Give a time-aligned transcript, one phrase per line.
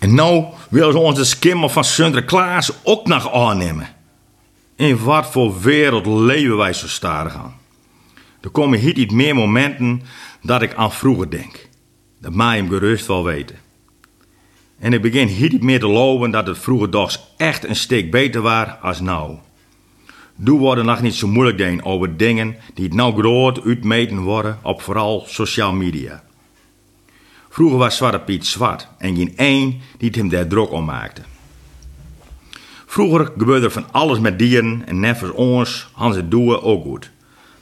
[0.00, 3.88] En nou willen ze ons de skimmel van Sinterklaas ook nog aannemen.
[4.76, 7.54] In wat voor wereld leven wij zo starig aan?
[8.40, 10.02] Er komen hier niet meer momenten
[10.42, 11.68] dat ik aan vroeger denk.
[12.20, 13.56] Dat mij hem gerust wel weten.
[14.78, 18.10] En ik begin hier niet meer te loven dat het vroeger toch echt een stuk
[18.10, 19.36] beter was als nou.
[20.36, 24.58] Doe worden nog niet zo moeilijk deen over dingen die het nou groot uitmeten worden
[24.62, 26.22] op vooral social media.
[27.52, 31.22] Vroeger was Zwarte Piet zwart en geen één die hem daar druk om maakte.
[32.86, 37.10] Vroeger gebeurde er van alles met dieren en neffers ons, Hans het doen ook goed.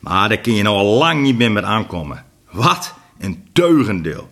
[0.00, 2.24] Maar daar kun je nou al lang niet meer met aankomen.
[2.50, 4.30] Wat een teugendeel.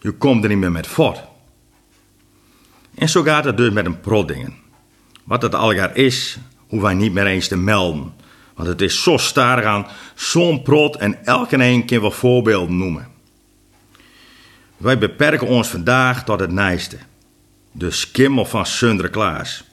[0.00, 1.22] Je komt er niet meer met voort.
[2.94, 4.54] En zo gaat het dus met een protdingen.
[5.24, 8.12] Wat het algaar is, hoeven wij niet meer eens te melden.
[8.54, 13.15] Want het is zo starig aan zo'n prot en elke een kan wel voorbeelden noemen.
[14.76, 16.96] Wij beperken ons vandaag tot het nijste.
[17.72, 19.64] De skimmel van Sinterklaas.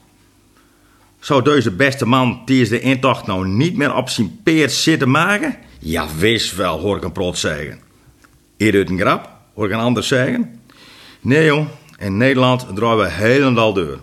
[1.19, 5.55] Zou deze beste man tijdens de intocht nou niet meer op zijn peert zitten maken?
[5.79, 7.79] Ja, wist wel, hoor ik een prot zeggen.
[8.57, 10.61] Eerder een grap, hoor ik een ander zeggen.
[11.21, 13.99] Nee joh, in Nederland draaien we helemaal deur.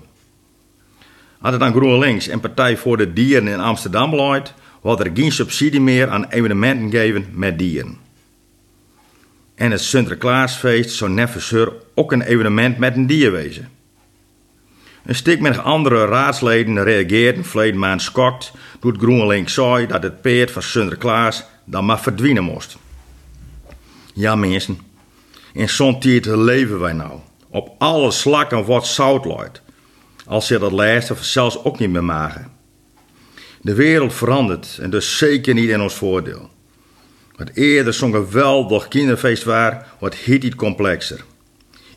[1.38, 5.32] Had het aan GroenLinks en Partij voor de Dieren in Amsterdam luidt, wordt er geen
[5.32, 7.98] subsidie meer aan evenementen geven met dieren.
[9.60, 13.68] En het Sinterklaasfeest zou neffensur ook een evenement met een dier wezen.
[15.04, 20.50] Een stuk met andere raadsleden reageerden verleden maand schokt het GroenLinks zei dat het peert
[20.50, 22.76] van Sinterklaas dan maar verdwijnen moest.
[24.14, 24.78] Ja mensen,
[25.52, 27.18] in zo'n tijd leven wij nou.
[27.48, 29.62] Op alle slakken wordt zout luid.
[30.26, 32.50] Als je dat laatste zelfs ook niet meer magen.
[33.60, 36.50] De wereld verandert en dus zeker niet in ons voordeel.
[37.40, 41.24] Wat eerder zo'n geweldig kinderfeest was, wordt hier iets complexer.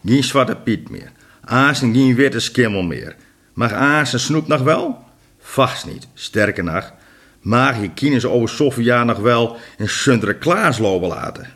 [0.06, 1.12] Geen zwarte piet meer.
[1.42, 3.16] Aas en geen witte skimmel meer.
[3.54, 5.04] Mag aas en snoep nog wel?
[5.40, 6.08] Vast niet.
[6.14, 6.94] Sterker nog,
[7.42, 11.48] mag je kines over jaar nog wel een Sinterklaas lopen laten.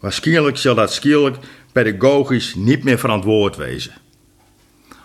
[0.00, 1.36] Waarschijnlijk zal dat skierlijk
[1.72, 3.92] pedagogisch niet meer verantwoord wezen.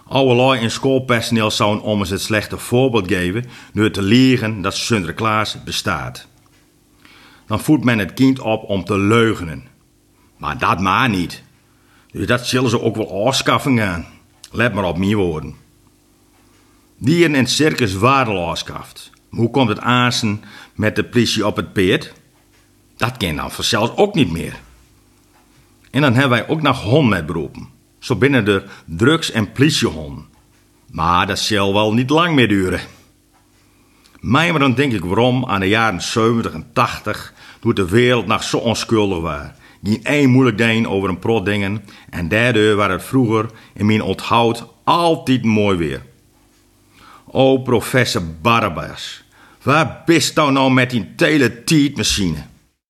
[0.08, 5.64] Allerlei in schoolpersoneel zouden om eens het slechte voorbeeld geven door te leren dat Sinterklaas
[5.64, 6.28] bestaat.
[7.48, 9.64] Dan voedt men het kind op om te leugenen.
[10.38, 11.44] Maar dat maar niet.
[12.12, 14.06] Dus dat zullen ze ook wel afschaffen gaan.
[14.52, 15.56] Let maar op mijn woorden.
[16.98, 19.12] Dieren in het circus waren afschaft.
[19.30, 20.44] Hoe komt het aansen
[20.76, 22.14] met de politie op het peert?
[22.98, 24.60] Dat kan dan vanzelfs ook niet meer.
[25.92, 27.70] En dan hebben wij ook nog hond met beroepen.
[28.00, 30.26] Zo binnen de drugs- en politiehonden.
[30.92, 32.80] Maar dat zal wel niet lang meer duren.
[34.20, 38.44] Maar dan denk ik waarom aan de jaren 70 en 80, toen de wereld nog
[38.44, 39.42] zo onschuldig was.
[39.84, 44.02] Geen één moeilijk ding over een prot dingen en daardoor was het vroeger in mijn
[44.02, 46.02] onthoud altijd mooi weer.
[47.26, 49.24] O professor Barabbas,
[49.64, 52.44] waar bist nou nou met die teletietmachine?